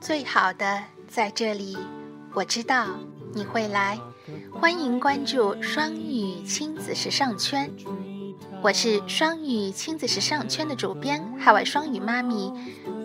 [0.00, 1.76] 最好的在这里，
[2.32, 2.86] 我知道
[3.34, 3.98] 你会来。
[4.50, 7.70] 欢迎关注双语亲子时尚圈，
[8.62, 12.50] 我是双语亲子时尚圈的主编海外双语妈咪，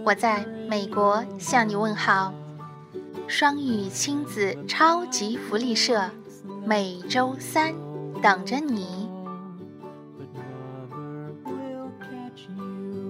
[0.05, 2.33] 我在美国向你问好。
[3.27, 6.09] 双语亲子超级福利社，
[6.65, 7.73] 每周三
[8.21, 9.09] 等着你。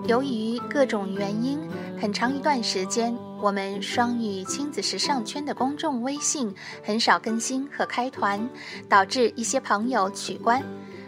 [0.08, 0.45] 由于
[0.76, 1.58] 各种原因，
[1.98, 6.54] 很长一段时间，我们双语亲子时尚圈的公众微信
[6.84, 8.50] 很少更新和开团，
[8.90, 10.62] 导致一些朋友取关。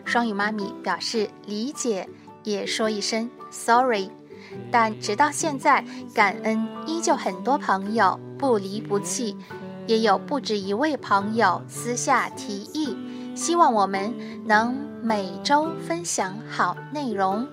[0.05, 2.07] 双语妈咪表示理解，
[2.45, 4.09] 也说一声 sorry。
[4.71, 5.83] 但直到现在，
[6.15, 9.35] 感恩依旧很多朋友不离不弃，
[9.85, 12.95] 也有不止一位朋友私下提议，
[13.35, 14.13] 希望我们
[14.45, 14.73] 能
[15.03, 17.45] 每周分享好内容。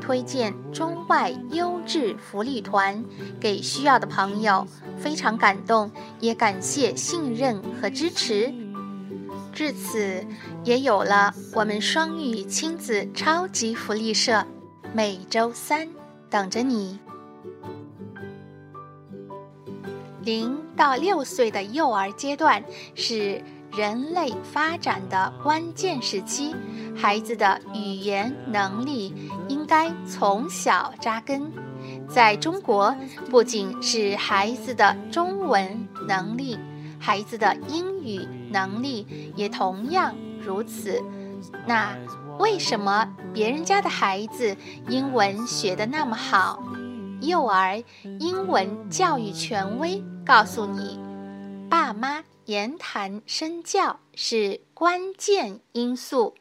[0.00, 3.04] 推荐中外优质福利团
[3.40, 4.66] 给需要的朋友，
[4.98, 8.52] 非常感动，也感谢信任和支持。
[9.52, 10.24] 至此，
[10.64, 14.44] 也有了我们双语亲子超级福利社，
[14.94, 15.88] 每周三
[16.30, 16.98] 等着你。
[20.22, 22.62] 零到六岁的幼儿阶段
[22.94, 23.42] 是。
[23.76, 26.54] 人类发展的关键时期，
[26.96, 29.14] 孩子的语言能力
[29.46, 31.52] 应该从小扎根。
[32.08, 32.96] 在中国，
[33.30, 36.58] 不仅是孩子的中文能力，
[36.98, 41.00] 孩子的英语能力也同样如此。
[41.66, 41.96] 那
[42.38, 44.56] 为什么别人家的孩子
[44.88, 46.60] 英文学得那么好？
[47.20, 47.82] 幼儿
[48.18, 50.98] 英文教育权威告诉你，
[51.68, 52.24] 爸妈。
[52.48, 56.34] 言谈身教是关键因素。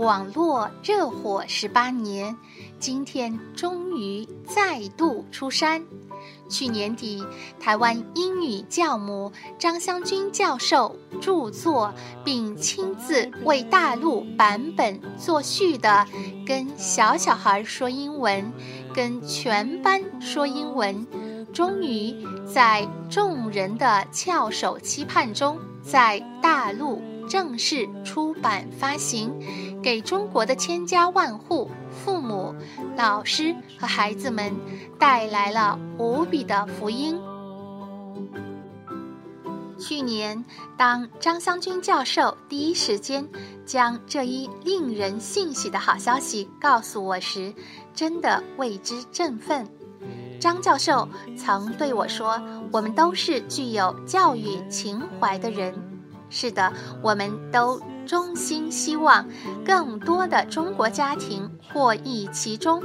[0.00, 2.34] 网络热火十八年，
[2.78, 5.84] 今天终于再度出山。
[6.48, 7.22] 去年底，
[7.60, 11.92] 台湾英语教母张湘君教授著作
[12.24, 15.90] 并亲自为大陆版本作序的
[16.46, 18.42] 《跟小小孩说英文》，
[18.94, 21.06] 跟全班说英文。
[21.52, 22.16] 终于
[22.46, 29.32] 在众人的翘首期盼中，在大陆正式出版发行，
[29.80, 32.52] 给中国的千家万户、父母、
[32.96, 34.52] 老师和孩子们
[34.98, 37.16] 带来了无比的福音。
[39.78, 40.44] 去年，
[40.76, 43.24] 当张湘军教授第一时间
[43.64, 47.54] 将这一令人欣喜的好消息告诉我时，
[47.94, 49.64] 真的为之振奋。
[50.40, 51.08] 张教授
[51.38, 52.42] 曾对我说
[52.72, 55.72] ：“我们都是具有教育情怀的人。
[56.30, 59.28] 是的，我们都衷心希望
[59.66, 62.82] 更多的中国家庭获益其中。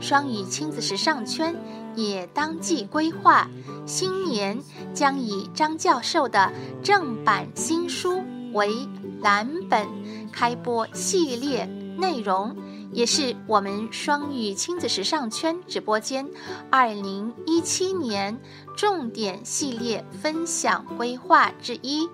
[0.00, 1.54] 双语亲子时尚圈
[1.94, 3.48] 也当即规划，
[3.86, 4.58] 新年
[4.92, 6.52] 将以张教授的
[6.82, 8.86] 正版新书为
[9.22, 9.86] 蓝本，
[10.32, 11.64] 开播系列
[11.96, 12.54] 内容。”
[12.92, 16.24] 也是我们双语亲子时尚圈直播间
[16.70, 18.38] 二零一七年
[18.76, 22.08] 重点系列分享规划之一。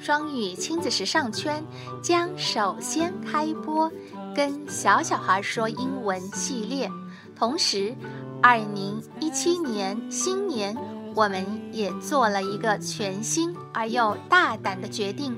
[0.00, 1.62] 双语亲子时尚圈
[2.00, 3.90] 将首先开播
[4.34, 6.90] “跟小小孩说英文”系列，
[7.36, 7.94] 同时，
[8.40, 10.76] 二零一七年新年，
[11.14, 15.36] 我们也做了一个全新而又大胆的决定。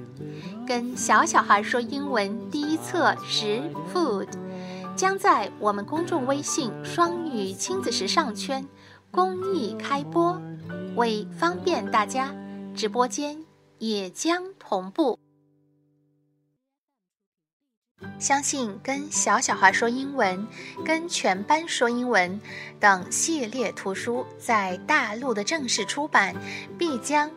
[0.66, 3.60] 跟小小孩说英文第一册食
[3.92, 4.28] food
[4.94, 8.64] 将在我们公众微信双语亲子时尚圈
[9.10, 10.40] 公益开播，
[10.94, 12.32] 为方便大家，
[12.74, 13.36] 直播间
[13.80, 15.18] 也将同步。
[18.18, 20.46] 相信跟小小孩说英文、
[20.84, 22.40] 跟全班说英文
[22.78, 26.36] 等系列图书在大陆的正式出版，
[26.78, 27.28] 必将。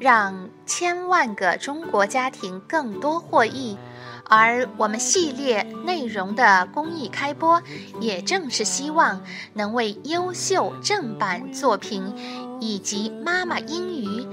[0.00, 3.78] 让千万个中国家庭更多获益，
[4.24, 7.62] 而我们系列内容的公益开播，
[8.00, 9.24] 也正是希望
[9.54, 12.12] 能为优秀正版作品
[12.60, 14.26] 以及妈妈英语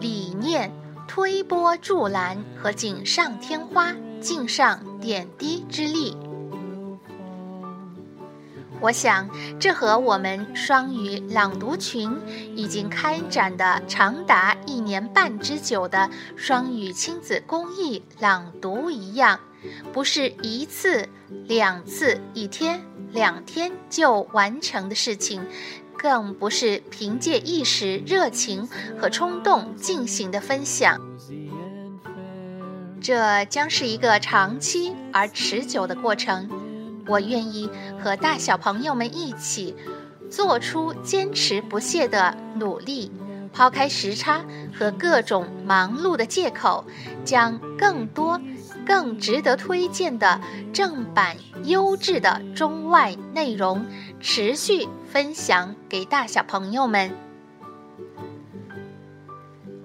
[0.00, 0.72] 理念
[1.08, 6.14] 推波助澜和锦上添花尽上点滴之力。
[8.80, 9.28] 我想，
[9.58, 12.14] 这和我们双语朗读群
[12.54, 19.40] 已经开展的长达一年半之久的双语亲子公益朗读一样，
[19.92, 21.08] 不是一次、
[21.48, 25.44] 两次、一天、两天就完成的事情，
[25.98, 28.68] 更不是凭借一时热情
[28.98, 31.00] 和冲动进行的分享。
[33.00, 36.48] 这将是一个长期而持久的过程。
[37.06, 37.70] 我愿意
[38.02, 39.74] 和大小朋友们一起，
[40.30, 43.10] 做出坚持不懈的努力，
[43.52, 44.44] 抛开时差
[44.78, 46.84] 和各种忙碌的借口，
[47.24, 48.38] 将更多、
[48.86, 50.38] 更值得推荐的
[50.72, 53.86] 正版优质的中外内容
[54.20, 57.10] 持续分享给大小朋友们。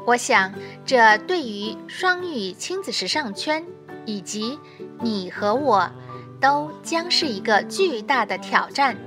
[0.06, 0.52] 我想，
[0.86, 3.64] 这对于双语亲子时尚圈
[4.06, 4.60] 以及
[5.00, 5.90] 你和我，
[6.42, 8.98] 都将是一个巨大的挑战。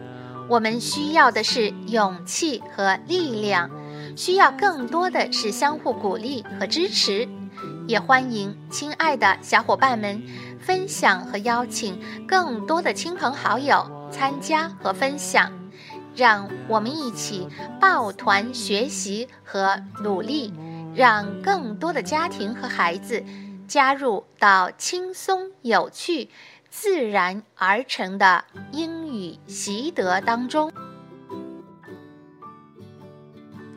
[0.49, 3.69] 我们需要的是勇气和力量，
[4.17, 7.29] 需要更多的是相互鼓励和支持。
[7.89, 10.23] 也欢迎亲爱的小伙伴们
[10.61, 15.53] 分享和邀请更多的亲朋好友参加和分享，
[16.15, 17.49] 让我们一起
[17.81, 20.53] 抱团学习和努力，
[20.95, 23.23] 让更多的家庭和孩子
[23.69, 26.31] 加入到轻松有趣。
[26.69, 30.71] 自然而成的英语习得当中，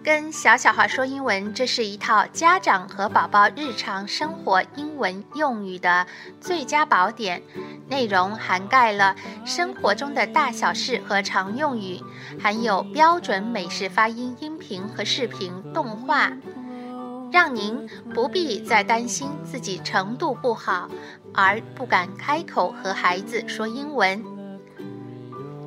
[0.03, 6.07] 跟小小孩说英文，这是一套家长和宝宝日常生活英文用语的
[6.39, 7.43] 最佳宝典。
[7.89, 9.15] 内容涵盖了
[9.45, 11.99] 生活中的大小事和常用语，
[12.39, 16.31] 含有标准美式发音音频和视频动画。
[17.31, 20.89] 让您不必再担心自己程度不好
[21.33, 24.38] 而不敢开口和孩子说英文。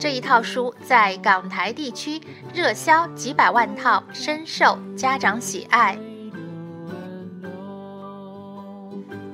[0.03, 2.21] 这一套书在港台地区
[2.53, 5.97] 热销几百万套，深受家长喜爱。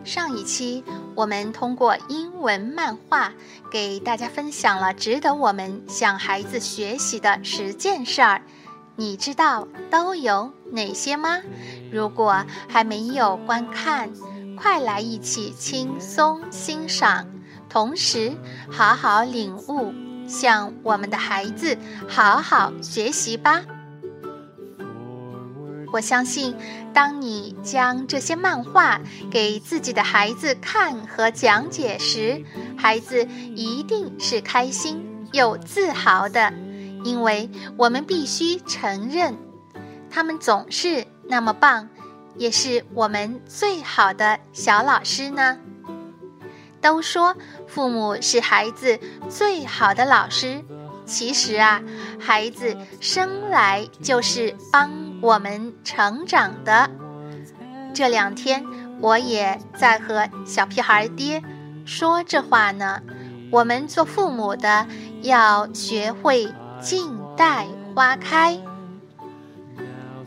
[0.05, 0.85] 上一期
[1.15, 3.33] 我们通过英文漫画
[3.73, 8.43] 给大家分享了值得我们向孩子学习的十件事儿。
[8.95, 11.39] 你知道都有哪些吗？
[11.91, 14.11] 如果还没有观看，
[14.55, 17.27] 快来一起轻松欣赏，
[17.71, 18.37] 同时
[18.71, 19.95] 好好领悟，
[20.29, 21.77] 向我们的孩子
[22.07, 23.63] 好好学习吧。
[25.91, 26.55] 我相信，
[26.93, 32.45] 当你将这些漫画给自己的孩子看和讲解时，
[32.77, 35.03] 孩子一定是开心
[35.33, 36.53] 又自豪的。
[37.05, 39.35] 因为我们必须承认，
[40.11, 41.89] 他们总是那么棒，
[42.37, 45.57] 也是我们最好的小老师呢。
[46.81, 47.35] 都说
[47.69, 48.99] 父母是孩子
[49.29, 50.65] 最好的老师，
[51.07, 51.81] 其实啊，
[52.19, 54.91] 孩子生来就是帮
[55.23, 56.91] 我们成长的。
[57.95, 58.65] 这两天
[59.01, 61.43] 我也在和小屁孩爹
[61.85, 63.01] 说这话呢。
[63.51, 64.87] 我们做父母的
[65.23, 66.53] 要学会。
[66.81, 68.57] 静待花开。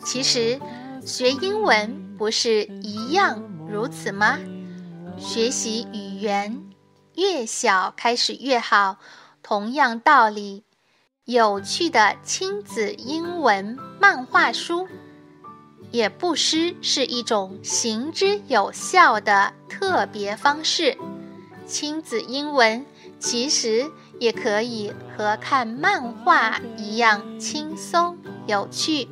[0.04, 0.60] 其实，
[1.06, 4.38] 学英文不是一样如此吗？
[5.18, 6.62] 学习语言，
[7.16, 8.98] 越小开始越好。
[9.44, 10.64] 同样道理，
[11.26, 14.88] 有趣的亲子英文漫画书，
[15.92, 20.98] 也不失是一种行之有效的特别方式。
[21.66, 22.86] 亲子英文
[23.20, 23.92] 其实。
[24.22, 28.16] 也可以和看漫画一样轻松
[28.46, 29.10] 有趣。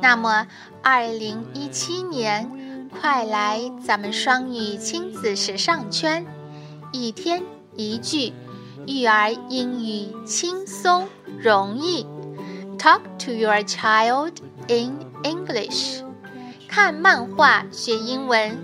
[0.00, 0.46] 那么，
[0.80, 6.24] 二零一七年，快来咱们双语亲子时尚圈，
[6.92, 7.42] 一天
[7.76, 8.32] 一句
[8.86, 12.06] 育儿英语轻松容易。
[12.78, 14.32] Talk to your child
[14.68, 16.02] in English，
[16.68, 18.58] 看漫画学英文。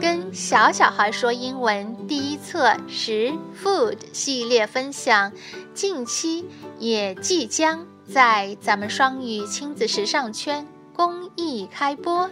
[0.00, 5.32] 跟小小孩说英文第一册食 food 系列分享，
[5.74, 6.46] 近期
[6.78, 12.30] 也即将在咱们双语亲子时尚圈公益开播，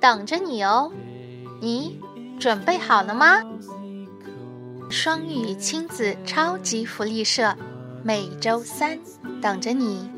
[0.00, 0.90] 等着你哦！
[1.60, 2.00] 你
[2.38, 3.42] 准备好了吗？
[4.90, 7.54] 双语亲子超级福利社，
[8.02, 8.98] 每周三
[9.42, 10.10] 等着你。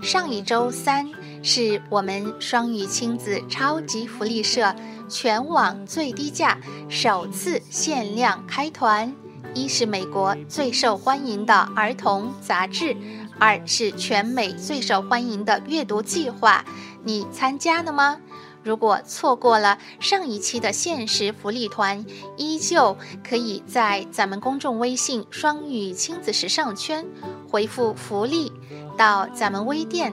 [0.00, 1.10] 上一周三
[1.42, 4.74] 是我们双语亲子超级福利社。
[5.08, 6.56] 全网最低价，
[6.88, 9.12] 首次限量开团。
[9.54, 12.96] 一是美国最受欢迎的儿童杂志，
[13.38, 16.64] 二是全美最受欢迎的阅读计划。
[17.02, 18.18] 你参加了吗？
[18.62, 22.04] 如果错过了上一期的限时福利团，
[22.36, 22.96] 依旧
[23.28, 27.04] 可以在咱们公众微信“双语亲子时尚圈”
[27.50, 28.52] 回复“福利”
[28.96, 30.12] 到咱们微店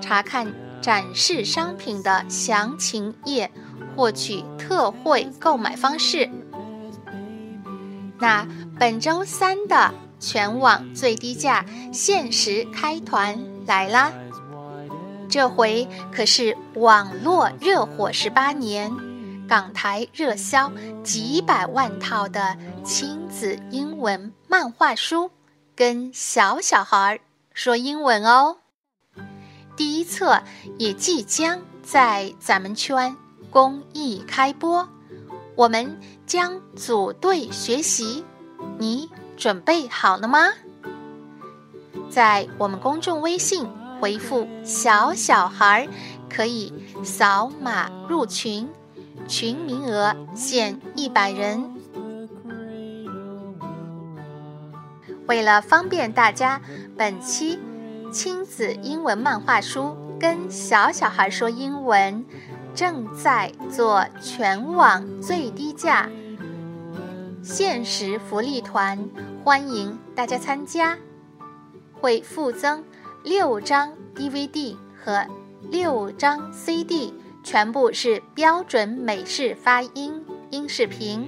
[0.00, 3.50] 查看展示商品的详情页。
[3.96, 6.28] 获取特惠购买方式。
[8.18, 8.44] 那
[8.76, 14.12] 本周三的全网最低价限时开团来啦！
[15.28, 18.92] 这回可是网络热火十八年，
[19.48, 20.70] 港台热销
[21.02, 25.30] 几百万套的亲子英文漫画书，
[25.74, 27.20] 跟小小孩
[27.52, 28.58] 说英文哦。
[29.76, 30.40] 第一册
[30.78, 33.16] 也即将在咱们圈
[33.50, 34.88] 公益开播，
[35.56, 38.24] 我们将组队学习，
[38.78, 40.50] 你准备好了吗？
[42.08, 43.66] 在我们公众微信
[44.00, 45.88] 回复“小小孩”，
[46.28, 46.72] 可以
[47.02, 48.68] 扫码入群，
[49.26, 51.74] 群名额限一百人。
[55.26, 56.60] 为了方便大家，
[56.96, 57.58] 本期
[58.12, 62.24] 亲子英文漫画书跟小小孩说英文
[62.74, 66.10] 正在做全网最低价
[67.42, 69.08] 限时福利团，
[69.42, 70.98] 欢迎大家参加。
[72.00, 72.84] 会附赠
[73.24, 75.26] 六张 DVD 和
[75.70, 81.26] 六张 CD，全部是标准美式发音音视频，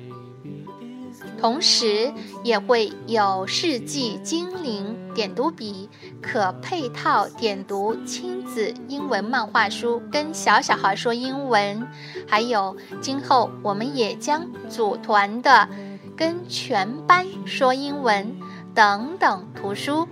[1.40, 2.12] 同时
[2.44, 5.88] 也会有世纪精灵点读笔，
[6.20, 11.88] 可配套点读亲子英文漫画书，跟小小孩说英文，
[12.28, 15.66] 还有今后我们也将组团的
[16.14, 18.36] 跟全班说英文
[18.74, 20.06] 等等图书。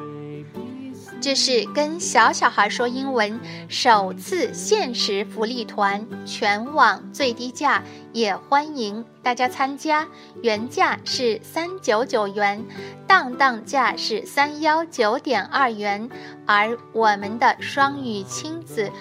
[1.24, 10.06] 这是跟小小孩说英文首次限时福利团，全网最低价，也欢迎大家参加。
[10.42, 12.62] 原价是三九九元，
[13.06, 16.10] 当当价是三幺九点二元，
[16.44, 18.92] 而我们的双语亲子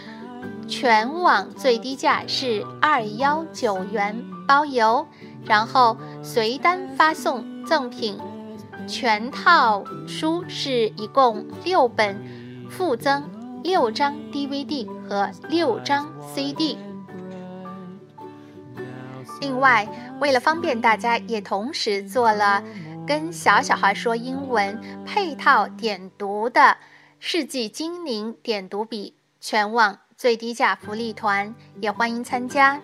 [0.65, 5.06] 全网最低价是二幺九元包邮，
[5.44, 8.18] 然后随单发送赠品。
[8.88, 12.22] 全套书是一共六本，
[12.70, 13.30] 附赠
[13.63, 16.78] 六张 DVD 和六张 CD。
[19.42, 19.88] 另外，
[20.22, 22.63] 为了方便大家，也同时做了
[23.08, 26.78] 跟小小孩说英文配套点读的
[27.20, 32.80] 世纪精灵点读笔，全网最低价福利团，也欢迎参加。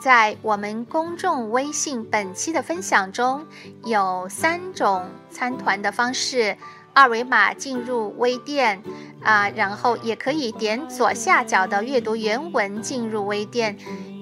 [0.00, 3.44] 在我们公众微信本期的分享中，
[3.84, 6.56] 有三种参团的方式：
[6.94, 8.80] 二维码进入微店，
[9.22, 13.76] 啊，然后也可以点左下角的阅读原文进入微店，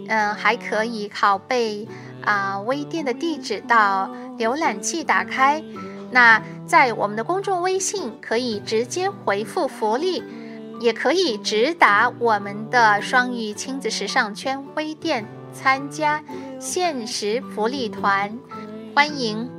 [0.09, 1.87] 嗯，还可以拷贝
[2.25, 5.63] 啊微店的地址到浏览器打开。
[6.11, 10.23] 那在我们的公众微信可以直接回复福利，
[10.81, 15.27] 也可以直达我们的双语亲子时尚圈微店。
[15.57, 16.23] 参加
[16.61, 18.39] 限时福利团，
[18.95, 19.51] 欢迎！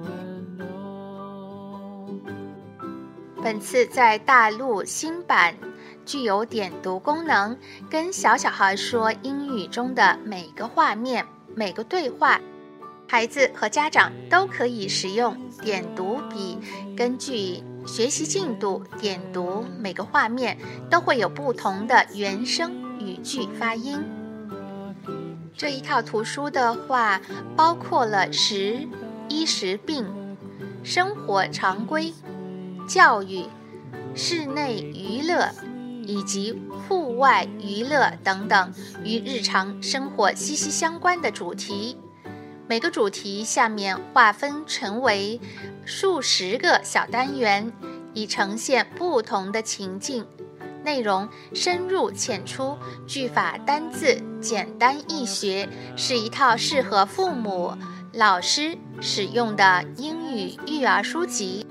[3.42, 5.56] 本次在大陆新版
[6.06, 7.58] 具有点读功能，
[7.90, 11.26] 跟小小孩说英语中的每个画面、
[11.56, 12.40] 每个对话，
[13.08, 16.60] 孩子和家长都可以使用点读笔，
[16.96, 20.58] 根据学习进度点读每个画面，
[20.92, 24.00] 都会有不同的原声语句发音。
[25.58, 27.20] 这一套图书的话，
[27.56, 28.88] 包括了食、
[29.28, 30.06] 衣食病、
[30.84, 32.14] 生活常规、
[32.88, 33.44] 教育、
[34.14, 35.50] 室内娱乐
[36.06, 38.72] 以及户外娱乐等等
[39.04, 41.98] 与日常生活息息相关的主题。
[42.68, 45.42] 每个主题下面划分成为
[45.86, 47.74] 数十个小单元，
[48.14, 50.28] 以呈现不同的情境。
[50.84, 57.76] 内容深入浅出，句法单字简单易学，是一套适合父母、
[58.14, 61.66] 老师使用的英语育儿书籍。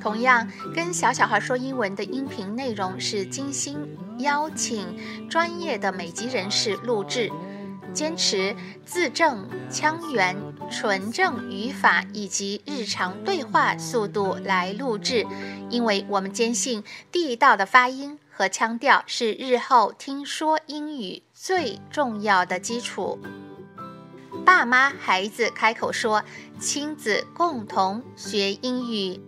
[0.00, 3.76] 同样，跟小小孩说英文的音频内容是精心
[4.18, 4.96] 邀请
[5.28, 7.30] 专业的美籍人士录制。
[7.92, 8.54] 坚持
[8.86, 10.36] 字正腔圆、
[10.70, 15.26] 纯正语法以及日常对话速度来录制，
[15.68, 23.18] 因为我们坚信地道的发音和腔调是日后听说英语最重要的基础。
[24.46, 26.24] 爸妈孩子开口说，
[26.58, 29.20] 亲子共同学英语，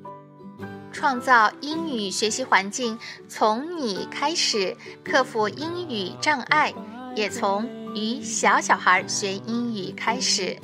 [0.91, 6.73] 创造英语学习环境，从你开始，克服英语障碍，
[7.15, 7.69] 也从。
[7.95, 10.57] 与小小孩学英语开始。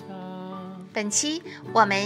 [0.94, 1.42] 本期
[1.74, 2.02] 我们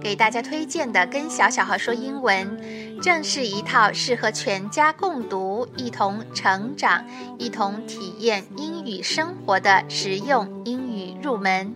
[0.00, 2.58] 给大家推荐的《跟小小孩说英文》，
[3.02, 7.04] 正是一套适合全家共读、一同成长、
[7.38, 11.74] 一同体验英语生活的实用英语入门。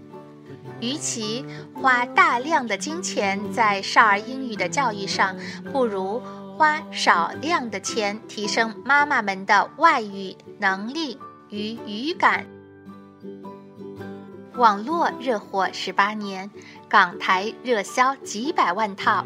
[0.81, 5.35] 与其花大量的金钱在少儿英语的教育上，
[5.73, 6.21] 不如
[6.59, 12.47] 花少量的钱提升妈妈们的外语能力与语感。
[14.57, 16.51] 网络热火十八年，
[16.89, 19.25] 港台热销几百万套，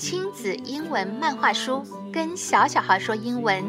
[0.00, 3.62] 亲子英文漫画书跟小小孩说英文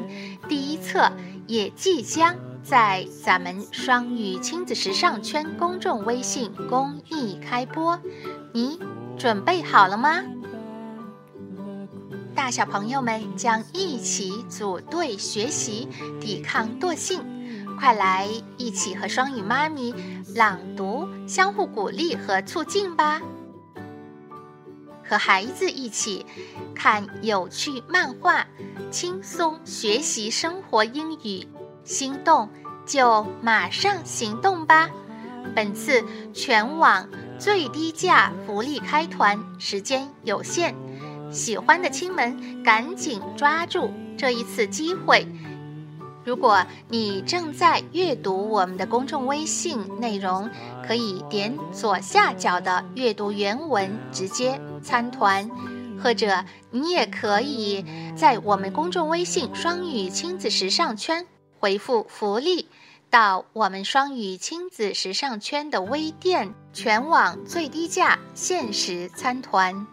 [0.48, 1.12] 第一册
[1.46, 2.34] 也即将
[2.64, 8.00] 在咱们双语亲子时尚圈公众微信公益开播，
[8.54, 8.80] 你
[9.18, 10.24] 准备好了吗？
[12.34, 15.90] 大小朋友们将一起组队学习，
[16.22, 17.22] 抵抗惰性。
[17.78, 19.94] 快来一起和双语妈咪
[20.34, 23.20] 朗读，相互鼓励和促进吧！
[25.12, 26.26] 和孩子一起
[26.74, 28.48] 看有趣漫画，
[28.90, 31.46] 轻松学习生活英语，
[31.84, 32.48] 心动
[32.86, 34.90] 就马上行动吧！
[35.54, 36.02] 本次
[36.34, 40.74] 全网最低价福利开团，时间有限。
[41.30, 45.28] 喜欢的亲们，赶紧抓住这一次机会！
[46.24, 50.50] 如果你正在阅读我们的公众微信内容，
[50.88, 55.50] 可以点左下角的阅读原文直接参团，
[56.02, 57.86] 或者你也可以
[58.16, 61.26] 在我们公众微信“双语亲子时尚圈”
[61.60, 62.68] 回复“福利”，
[63.10, 69.86] 到我们双语亲子时尚圈的微店，全网最低价限时参团。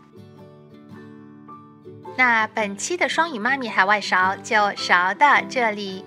[2.16, 6.04] 那本期的双语妈咪海外勺就勺到这里，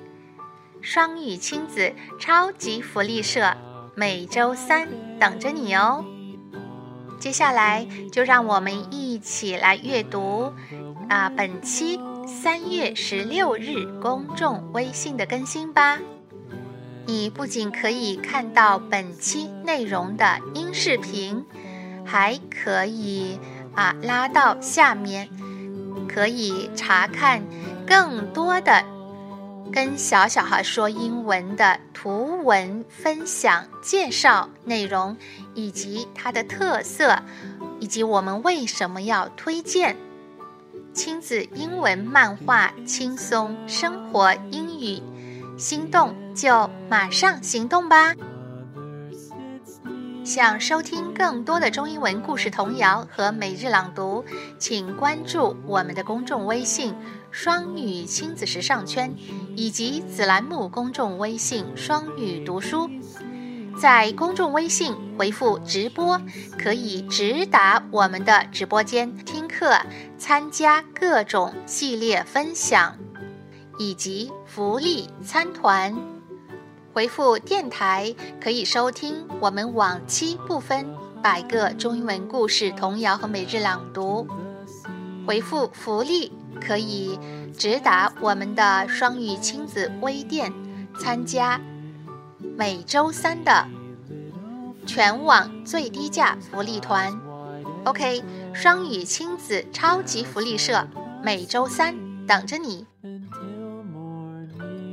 [0.82, 3.56] 双语亲子超级福利社
[3.96, 4.88] 每周三
[5.20, 6.04] 等着你哦。
[7.22, 10.52] 接下来就让我们一起来阅读
[11.08, 16.00] 啊，本期三月十六日公众微信的更新吧。
[17.06, 21.46] 你不仅可以看到本期内容的音视频，
[22.04, 23.38] 还可以
[23.76, 25.30] 啊拉到下面。
[26.08, 27.44] 可以查看
[27.86, 28.84] 更多的
[29.72, 35.16] 跟小小孩说英文的图文分享、介绍内容，
[35.54, 37.22] 以及它的特色，
[37.80, 39.96] 以及我们为什么要推荐
[40.94, 45.02] 亲子英文漫画、轻松生活英语。
[45.58, 48.16] 心动就马上行动吧！
[50.34, 54.24] 想收听更多的中英文故事童谣和每日朗读，
[54.58, 56.96] 请关注我们的公众微信
[57.32, 59.14] “双语亲子时尚圈”
[59.58, 62.90] 以及子栏目公众微信“双语读书”。
[63.78, 66.18] 在公众微信回复“直播”，
[66.58, 69.78] 可以直达我们的直播间听课，
[70.18, 72.96] 参加各种系列分享
[73.78, 75.94] 以及福利参团。
[76.94, 80.86] 回复电台可以收听我们往期部分
[81.24, 84.28] 百个中英文故事、童谣和每日朗读。
[85.26, 87.18] 回复福利可以
[87.58, 90.52] 直达我们的双语亲子微店，
[91.00, 91.62] 参加
[92.58, 93.66] 每周三的
[94.86, 97.18] 全网最低价福利团。
[97.86, 98.22] OK，
[98.54, 100.86] 双语亲子超级福利社
[101.24, 101.96] 每周三
[102.28, 102.86] 等着你。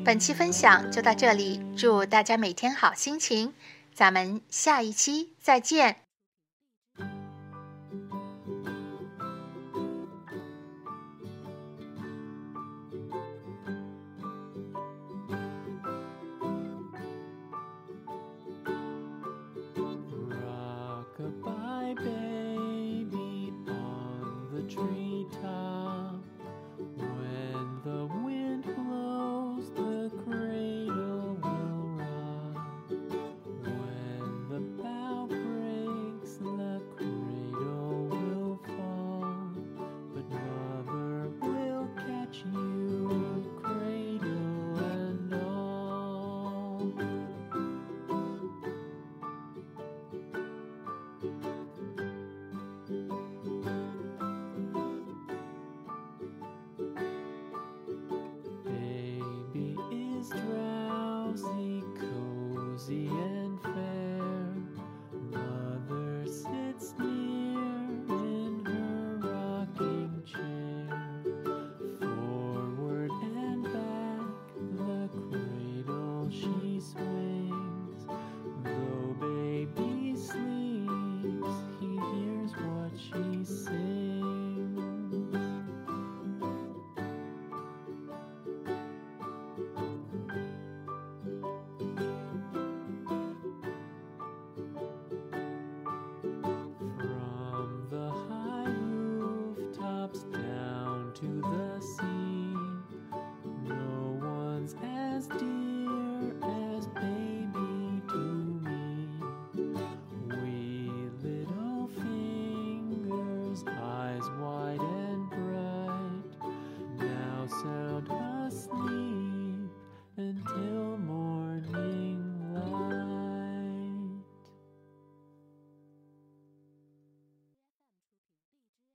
[0.08, 3.52] 本期分享就到这里，祝大家每天好心情，
[3.92, 6.07] 咱们下一期再见。